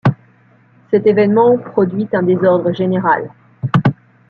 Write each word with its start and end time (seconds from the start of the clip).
Cet 0.89 1.05
événement 1.05 1.59
produit 1.59 2.07
un 2.13 2.23
désordre 2.23 2.73
général. 2.73 3.29